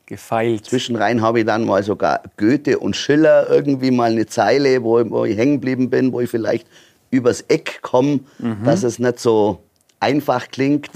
[0.06, 0.64] Gefeilt.
[0.64, 5.24] Zwischenrein habe ich dann mal sogar Goethe und Schiller irgendwie mal eine Zeile, wo, wo
[5.24, 6.66] ich hängen geblieben bin, wo ich vielleicht
[7.10, 8.20] übers Eck komme,
[8.64, 9.60] dass es nicht so
[9.98, 10.90] einfach klingt.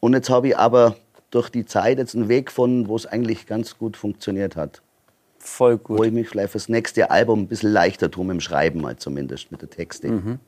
[0.00, 0.96] Und jetzt habe ich aber
[1.30, 4.82] durch die Zeit jetzt einen Weg gefunden, wo es eigentlich ganz gut funktioniert hat.
[5.38, 6.06] Voll Wo gut.
[6.06, 9.50] ich mich vielleicht fürs nächste Album ein bisschen leichter tue, mit dem Schreiben mal zumindest,
[9.52, 10.38] mit der Texte.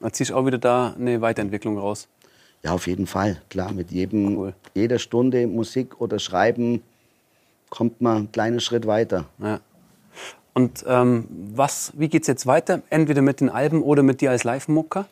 [0.00, 2.08] Da ziehst auch wieder da eine Weiterentwicklung raus.
[2.64, 3.40] Ja, auf jeden Fall.
[3.50, 4.54] Klar, mit jedem, Cool.
[4.74, 6.82] jeder Stunde Musik oder Schreiben
[7.70, 9.26] kommt man einen kleinen Schritt weiter.
[9.38, 9.60] Ja.
[10.58, 12.82] Und ähm, was, wie geht's jetzt weiter?
[12.90, 15.06] Entweder mit den Alben oder mit dir als Live-Mucker?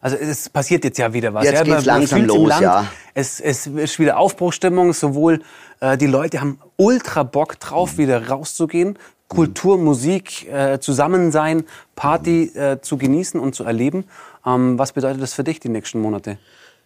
[0.00, 1.44] Also es passiert jetzt ja wieder was.
[1.44, 2.62] Jetzt ja, geht's langsam fühlt's im los, Land.
[2.62, 2.86] ja.
[3.12, 4.94] Es, es ist wieder Aufbruchstimmung.
[4.94, 5.42] Sowohl
[5.80, 12.80] äh, die Leute haben ultra Bock drauf, wieder rauszugehen, Kultur, Musik, äh, Zusammensein, Party äh,
[12.80, 14.04] zu genießen und zu erleben.
[14.46, 16.38] Ähm, was bedeutet das für dich die nächsten Monate?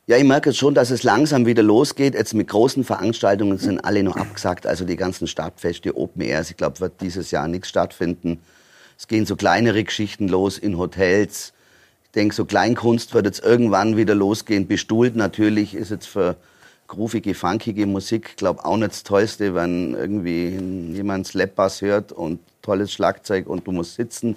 [0.08, 2.14] Ja, ich merke jetzt schon, dass es langsam wieder losgeht.
[2.14, 4.64] Jetzt mit großen Veranstaltungen sind alle noch abgesagt.
[4.64, 8.38] Also die ganzen Stadtfeste, Open Airs, ich glaube, wird dieses Jahr nichts stattfinden.
[8.96, 11.52] Es gehen so kleinere Geschichten los in Hotels.
[12.04, 14.68] Ich denke, so Kleinkunst wird jetzt irgendwann wieder losgehen.
[14.68, 16.36] Bestuhlt natürlich ist jetzt für
[16.86, 22.92] groovige, funkige Musik, glaube auch nicht das Tollste, wenn irgendwie jemand Slap-Bass hört und tolles
[22.92, 24.36] Schlagzeug und du musst sitzen.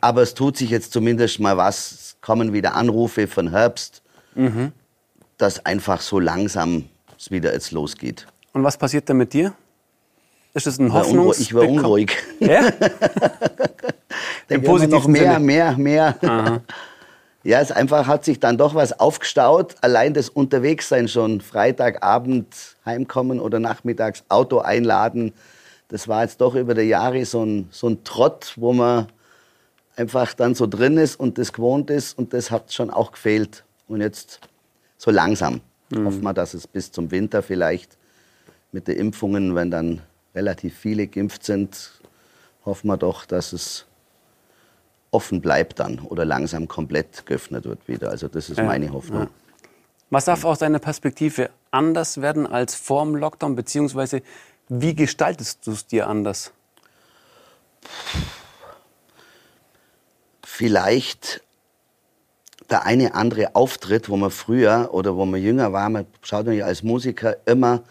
[0.00, 1.92] Aber es tut sich jetzt zumindest mal was.
[1.92, 4.00] Es kommen wieder Anrufe von Herbst
[5.38, 6.84] dass einfach so langsam
[7.18, 8.26] es wieder jetzt losgeht.
[8.52, 9.54] Und was passiert dann mit dir?
[10.54, 12.16] Ist das ein Ich war, unruhig, Hoffnungs ich war unruhig.
[12.40, 12.68] Ja?
[14.48, 15.40] Im positiven noch mehr, Sinne.
[15.40, 16.62] mehr, mehr.
[17.46, 19.76] Ja, es einfach hat sich dann doch was aufgestaut.
[19.80, 22.48] Allein das Unterwegssein schon, Freitagabend
[22.84, 25.32] heimkommen oder nachmittags Auto einladen.
[25.86, 29.06] Das war jetzt doch über die Jahre so ein, so ein Trott, wo man
[29.94, 32.18] einfach dann so drin ist und das gewohnt ist.
[32.18, 33.62] Und das hat schon auch gefehlt.
[33.86, 34.40] Und jetzt
[34.98, 35.60] so langsam
[35.94, 37.96] hoffen wir, dass es bis zum Winter vielleicht
[38.72, 40.02] mit den Impfungen, wenn dann
[40.34, 41.92] relativ viele geimpft sind,
[42.64, 43.86] hoffen wir doch, dass es
[45.12, 48.10] offen bleibt dann oder langsam komplett geöffnet wird wieder.
[48.10, 49.22] Also das ist Ja, meine Hoffnung.
[49.22, 49.30] ja.
[50.10, 54.22] Was darf aus deiner Perspektive anders werden als vor dem Lockdown, beziehungsweise
[54.68, 56.52] wie gestaltest du es dir anders?
[60.44, 61.42] Vielleicht
[62.70, 66.66] der eine andere Auftritt, wo man früher oder wo man jünger war, man schaut ja
[66.66, 67.82] als Musiker immer,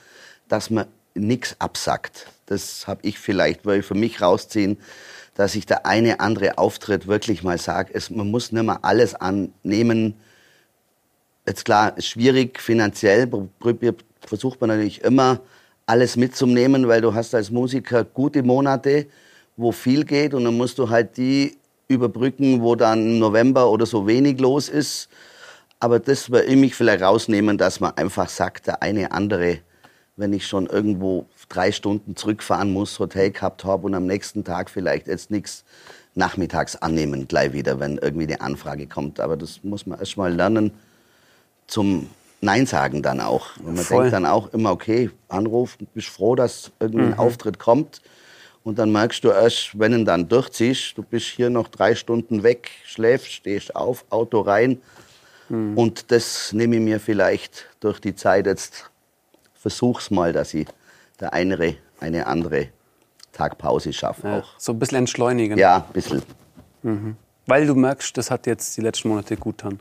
[0.47, 2.27] dass man nichts absackt.
[2.45, 4.77] Das habe ich vielleicht, weil für mich rausziehen,
[5.33, 10.15] dass ich der eine andere Auftritt wirklich mal sage, man muss nicht mehr alles annehmen.
[11.45, 13.29] Jetzt klar, schwierig finanziell,
[14.21, 15.41] versucht man natürlich immer
[15.85, 19.07] alles mitzunehmen, weil du hast als Musiker gute Monate,
[19.57, 21.57] wo viel geht und dann musst du halt die
[21.87, 25.09] überbrücken, wo dann im November oder so wenig los ist.
[25.79, 29.59] Aber das würde ich mich vielleicht rausnehmen, dass man einfach sagt, der eine andere,
[30.15, 34.69] wenn ich schon irgendwo drei Stunden zurückfahren muss, Hotel gehabt habe und am nächsten Tag
[34.69, 35.63] vielleicht jetzt nichts
[36.15, 39.19] nachmittags annehmen, gleich wieder, wenn irgendwie eine Anfrage kommt.
[39.19, 40.71] Aber das muss man erst mal lernen
[41.67, 42.09] zum
[42.41, 43.57] Nein sagen dann auch.
[43.57, 44.03] Und man Voll.
[44.03, 47.19] denkt dann auch immer, okay, Anruf, bist froh, dass irgendwie ein mhm.
[47.19, 48.01] Auftritt kommt.
[48.65, 52.41] Und dann merkst du erst, wenn du dann durchziehst, du bist hier noch drei Stunden
[52.41, 54.81] weg, schläfst, stehst auf, Auto rein.
[55.49, 55.77] Mhm.
[55.77, 58.89] Und das nehme ich mir vielleicht durch die Zeit jetzt,
[59.53, 60.65] versuch's mal, dass ich
[61.19, 62.69] der eine, eine andere
[63.33, 64.47] Tagpause schaffe ja, auch.
[64.57, 65.59] So ein bisschen entschleunigen.
[65.59, 66.23] Ja, ein bisschen.
[66.81, 67.17] Mhm.
[67.45, 69.79] Weil du merkst, das hat jetzt die letzten Monate gut getan.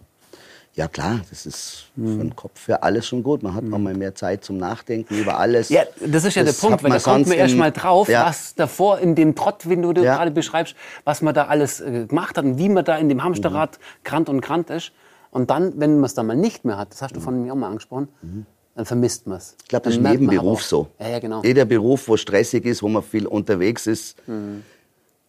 [0.77, 2.17] Ja klar, das ist mhm.
[2.17, 3.45] für den Kopf für alles schon gut.
[3.45, 3.83] Man hat mhm.
[3.83, 5.69] mal mehr Zeit zum Nachdenken über alles.
[5.69, 8.27] Ja, das ist ja das der Punkt, weil da kommt man erst mal drauf, ja.
[8.27, 10.17] was davor in dem Trott, wenn du ja.
[10.17, 13.23] gerade beschreibst, was man da alles äh, gemacht hat und wie man da in dem
[13.23, 14.05] Hamsterrad mhm.
[14.05, 14.91] krant und krant ist.
[15.31, 17.53] Und dann, wenn man es dann mal nicht mehr hat, das hast du von mir
[17.53, 18.47] auch mal angesprochen, mhm.
[18.75, 19.57] dann vermisst man es.
[19.63, 20.89] Ich glaube, das ist in jedem Beruf so.
[20.99, 21.43] Ja, ja, genau.
[21.45, 24.65] Jeder Beruf, wo stressig ist, wo man viel unterwegs ist, mhm.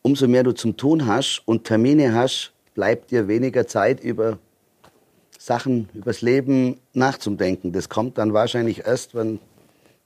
[0.01, 4.39] umso mehr du zum Tun hast und Termine hast, bleibt dir weniger Zeit über
[5.45, 7.71] Sachen übers Leben nachzudenken.
[7.71, 9.39] Das kommt dann wahrscheinlich erst, wenn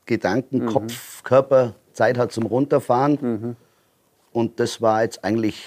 [0.05, 0.65] Gedanken, mhm.
[0.65, 3.17] Kopf, Körper Zeit hat zum Runterfahren.
[3.21, 3.55] Mhm.
[4.33, 5.63] Und das war jetzt eigentlich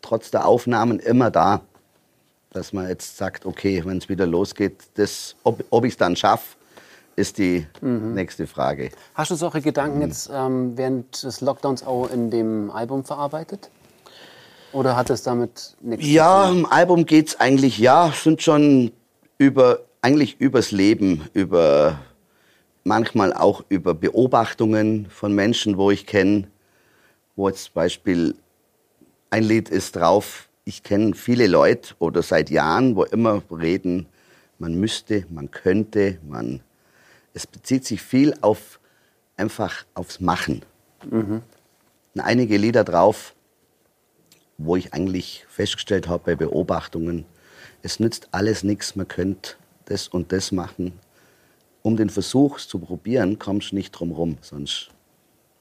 [0.00, 1.62] trotz der Aufnahmen immer da,
[2.52, 6.14] dass man jetzt sagt, okay, wenn es wieder losgeht, das, ob, ob ich es dann
[6.14, 6.56] schaffe,
[7.16, 8.14] ist die mhm.
[8.14, 8.90] nächste Frage.
[9.16, 13.70] Hast du solche Gedanken jetzt ähm, während des Lockdowns auch in dem Album verarbeitet?
[14.74, 18.90] Oder hat es damit nichts Ja, im Album geht es eigentlich, ja, sind schon
[19.38, 22.00] über, eigentlich übers Leben, über
[22.82, 26.48] manchmal auch über Beobachtungen von Menschen, wo ich kenne,
[27.36, 28.34] wo jetzt zum Beispiel
[29.30, 34.06] ein Lied ist drauf, ich kenne viele Leute oder seit Jahren, wo immer reden,
[34.58, 36.60] man müsste, man könnte, man.
[37.32, 38.80] Es bezieht sich viel auf
[39.36, 40.62] einfach aufs Machen.
[41.10, 41.42] Mhm.
[42.16, 43.33] einige Lieder drauf,
[44.58, 47.24] wo ich eigentlich festgestellt habe bei Beobachtungen,
[47.82, 50.98] es nützt alles nichts, man könnte das und das machen.
[51.82, 54.38] Um den Versuch zu probieren, kommst du nicht drum rum.
[54.40, 54.90] Sonst,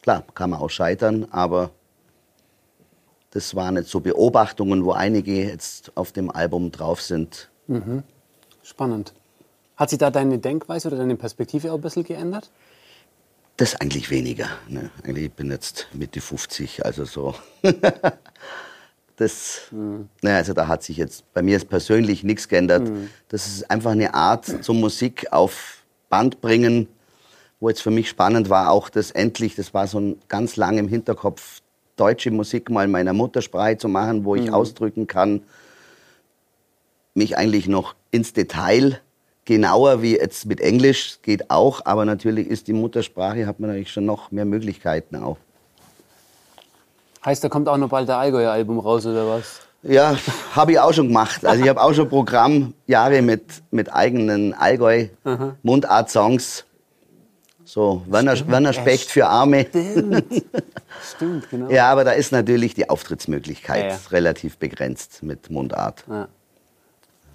[0.01, 1.71] klar, kann man auch scheitern, aber
[3.31, 7.49] das waren jetzt so Beobachtungen, wo einige jetzt auf dem Album drauf sind.
[7.67, 8.03] Mhm.
[8.61, 9.13] Spannend.
[9.75, 12.51] Hat sich da deine Denkweise oder deine Perspektive auch ein bisschen geändert?
[13.57, 14.47] Das eigentlich weniger.
[14.67, 14.91] Ne?
[15.03, 17.35] Eigentlich bin jetzt Mitte 50, also so.
[19.15, 20.09] Das, mhm.
[20.21, 22.89] naja, also da hat sich jetzt bei mir persönlich nichts geändert.
[22.89, 23.09] Mhm.
[23.29, 26.87] Das ist einfach eine Art zum Musik auf Band bringen,
[27.59, 30.77] wo jetzt für mich spannend war, auch das endlich, das war so ein ganz lang
[30.77, 31.61] im Hinterkopf,
[31.95, 34.53] deutsche Musik mal in meiner Muttersprache zu machen, wo ich mhm.
[34.53, 35.43] ausdrücken kann,
[37.13, 38.99] mich eigentlich noch ins Detail
[39.45, 43.91] genauer wie jetzt mit Englisch geht auch, aber natürlich ist die Muttersprache, hat man natürlich
[43.91, 45.37] schon noch mehr Möglichkeiten auch.
[47.25, 49.61] Heißt, da kommt auch noch bald der Allgäuer Album raus oder was?
[49.83, 50.17] Ja,
[50.55, 51.45] habe ich auch schon gemacht.
[51.45, 56.65] Also ich habe auch schon Programmjahre mit, mit eigenen Allgäu-Mundart-Songs.
[57.65, 59.65] So, Werner, Werner Specht für Arme.
[59.69, 60.43] Stimmt.
[61.15, 61.69] Stimmt, genau.
[61.69, 63.99] Ja, aber da ist natürlich die Auftrittsmöglichkeit ja, ja.
[64.11, 66.03] relativ begrenzt mit Mundart.
[66.09, 66.27] Ja.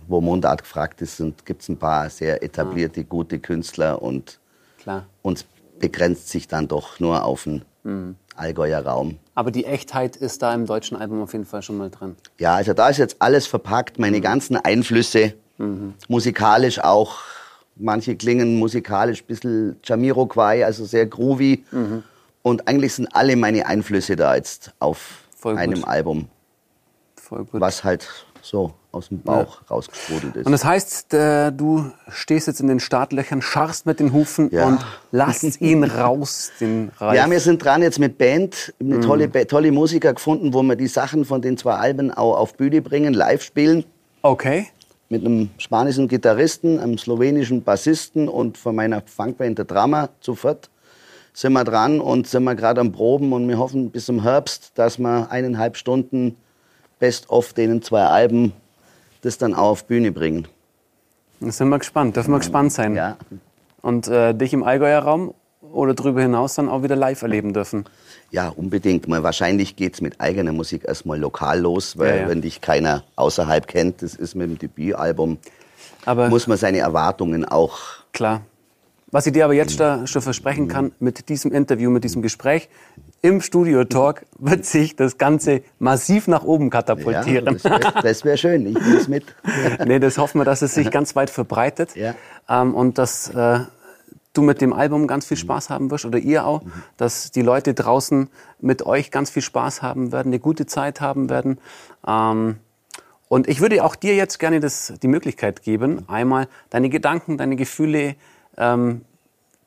[0.07, 4.39] Wo Mundart gefragt ist, gibt es ein paar sehr etablierte, gute Künstler und
[4.79, 5.07] Klar.
[5.23, 5.45] uns
[5.79, 8.17] begrenzt sich dann doch nur auf den mhm.
[8.39, 9.19] Allgäuer Raum.
[9.35, 12.17] Aber die Echtheit ist da im deutschen Album auf jeden Fall schon mal drin.
[12.39, 14.23] Ja, also da ist jetzt alles verpackt, meine mhm.
[14.23, 15.95] ganzen Einflüsse, mhm.
[16.09, 17.19] musikalisch auch.
[17.77, 21.65] Manche klingen musikalisch ein bisschen Jamiroquai, also sehr groovy.
[21.71, 22.03] Mhm.
[22.43, 26.29] Und eigentlich sind alle meine Einflüsse da jetzt auf einem Album.
[27.17, 27.61] Voll gut.
[27.61, 28.09] Was halt
[28.43, 29.67] so aus dem Bauch ja.
[29.71, 30.47] rausgesprudelt ist.
[30.47, 34.67] Und das heißt, äh, du stehst jetzt in den Startlöchern, scharfst mit den Hufen ja.
[34.67, 37.17] und lass ihn raus, den Ralf.
[37.17, 39.03] Ja, wir sind dran jetzt mit Band, eine mhm.
[39.03, 42.81] tolle, tolle Musiker gefunden, wo wir die Sachen von den zwei Alben auch auf Bühne
[42.81, 43.85] bringen, live spielen.
[44.23, 44.67] Okay.
[45.11, 50.71] Mit einem spanischen Gitarristen, einem slowenischen Bassisten und von meiner Funkband der Drama zu viert
[51.39, 54.73] sind wir dran und sind wir gerade am Proben und wir hoffen bis zum Herbst,
[54.75, 56.37] dass wir eineinhalb Stunden
[56.99, 58.53] Best of denen zwei Alben
[59.23, 60.49] das dann auch auf Bühne bringen.
[61.41, 62.95] Da sind wir gespannt, dürfen wir gespannt sein.
[62.95, 63.17] Ja.
[63.83, 65.35] Und äh, dich im Allgäuer Raum
[65.73, 67.85] oder darüber hinaus dann auch wieder live erleben dürfen.
[68.31, 69.09] Ja, unbedingt.
[69.09, 72.29] Mal wahrscheinlich geht es mit eigener Musik erstmal lokal los, weil ja, ja.
[72.29, 75.39] wenn dich keiner außerhalb kennt, das ist mit dem Debütalbum,
[76.05, 77.79] aber muss man seine Erwartungen auch.
[78.13, 78.43] Klar.
[79.11, 82.69] Was ich dir aber jetzt da schon versprechen kann, mit diesem Interview, mit diesem Gespräch
[83.23, 87.59] im Studio Talk wird sich das Ganze massiv nach oben katapultieren.
[87.65, 89.25] Ja, das wäre wär schön, ich nehme es mit.
[89.87, 92.15] nee, das hoffen wir, dass es sich ganz weit verbreitet ja.
[92.49, 93.61] ähm, und dass äh,
[94.35, 96.63] du mit dem Album ganz viel Spaß haben wirst oder ihr auch,
[96.97, 98.29] dass die Leute draußen
[98.61, 101.59] mit euch ganz viel Spaß haben werden, eine gute Zeit haben werden.
[102.07, 102.59] Ähm,
[103.29, 107.57] und ich würde auch dir jetzt gerne das, die Möglichkeit geben, einmal deine Gedanken, deine
[107.57, 108.15] Gefühle,
[108.59, 109.05] ähm,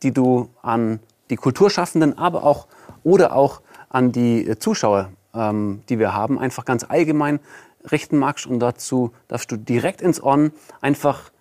[0.04, 1.00] die du an
[1.30, 2.68] die Kulturschaffenden, aber auch
[3.04, 7.40] oder auch an die Zuschauer, ähm, die wir haben, einfach ganz allgemein
[7.90, 8.46] richten magst.
[8.46, 10.52] Und dazu darfst du direkt ins On
[10.82, 11.32] einfach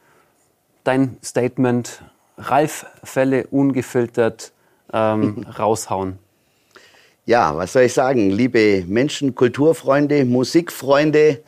[0.84, 2.02] dein Statement
[2.38, 4.52] Ralf Fälle ungefiltert
[4.92, 6.18] ähm, raushauen?
[7.26, 8.30] Ja, was soll ich sagen?
[8.30, 11.42] Liebe Menschen, Kulturfreunde, Musikfreunde,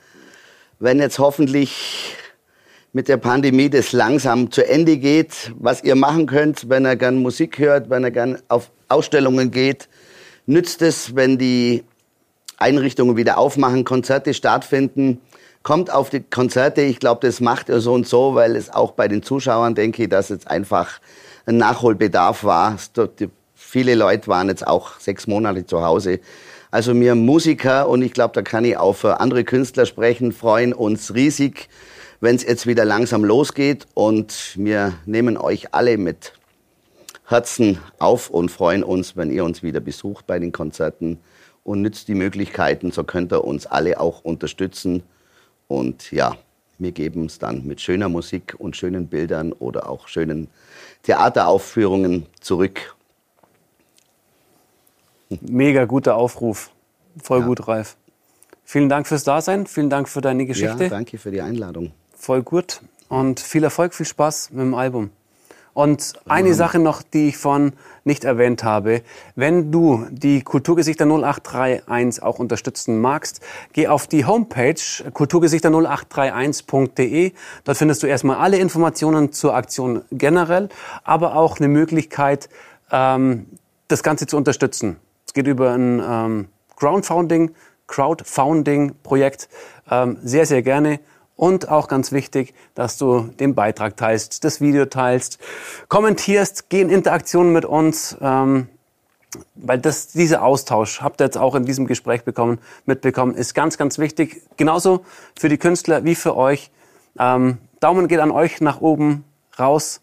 [0.78, 2.14] wenn jetzt hoffentlich
[2.92, 7.16] mit der Pandemie das langsam zu Ende geht, was ihr machen könnt, wenn ihr gern
[7.16, 9.88] Musik hört, wenn ihr gern auf Ausstellungen geht,
[10.44, 11.84] nützt es, wenn die
[12.58, 15.20] Einrichtungen wieder aufmachen, Konzerte stattfinden,
[15.62, 16.82] kommt auf die Konzerte.
[16.82, 20.02] Ich glaube, das macht er so und so, weil es auch bei den Zuschauern, denke
[20.02, 21.00] ich, dass jetzt einfach
[21.46, 22.76] ein Nachholbedarf war.
[23.54, 26.20] Viele Leute waren jetzt auch sechs Monate zu Hause.
[26.70, 30.72] Also wir Musiker, und ich glaube, da kann ich auch für andere Künstler sprechen, freuen
[30.72, 31.68] uns riesig,
[32.22, 33.86] wenn es jetzt wieder langsam losgeht.
[33.94, 36.32] Und wir nehmen euch alle mit
[37.26, 41.18] Herzen auf und freuen uns, wenn ihr uns wieder besucht bei den Konzerten
[41.64, 45.02] und nützt die Möglichkeiten, so könnt ihr uns alle auch unterstützen.
[45.66, 46.36] Und ja,
[46.78, 50.48] wir geben es dann mit schöner Musik und schönen Bildern oder auch schönen
[51.02, 52.94] Theateraufführungen zurück.
[55.40, 56.70] Mega guter Aufruf.
[57.20, 57.46] Voll ja.
[57.46, 57.96] gut, Ralf.
[58.64, 60.84] Vielen Dank fürs Dasein, vielen Dank für deine Geschichte.
[60.84, 61.92] Ja, danke für die Einladung.
[62.22, 65.10] Voll gut und viel Erfolg, viel Spaß mit dem Album.
[65.74, 66.54] Und eine mhm.
[66.54, 67.72] Sache noch, die ich vorhin
[68.04, 69.02] nicht erwähnt habe.
[69.34, 73.40] Wenn du die Kulturgesichter 0831 auch unterstützen magst,
[73.72, 77.32] geh auf die Homepage kulturgesichter0831.de.
[77.64, 80.68] Dort findest du erstmal alle Informationen zur Aktion generell,
[81.02, 82.48] aber auch eine Möglichkeit,
[82.92, 83.46] ähm,
[83.88, 84.96] das Ganze zu unterstützen.
[85.26, 87.50] Es geht über ein ähm, Crowdfunding,
[87.88, 89.48] Crowdfunding-Projekt.
[89.90, 91.00] Ähm, sehr, sehr gerne.
[91.42, 95.40] Und auch ganz wichtig, dass du den Beitrag teilst, das Video teilst,
[95.88, 98.68] kommentierst, geh in Interaktion mit uns, ähm,
[99.56, 103.76] weil das, dieser Austausch, habt ihr jetzt auch in diesem Gespräch bekommen, mitbekommen, ist ganz,
[103.76, 104.40] ganz wichtig.
[104.56, 105.04] Genauso
[105.36, 106.70] für die Künstler wie für euch.
[107.18, 109.24] Ähm, Daumen geht an euch nach oben,
[109.58, 110.00] raus,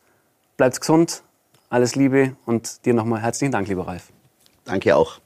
[0.57, 1.23] bleibt gesund,
[1.69, 4.11] alles Liebe und dir nochmal herzlichen Dank, lieber Ralf.
[4.65, 5.21] Danke auch.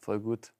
[0.00, 0.50] Voll gut.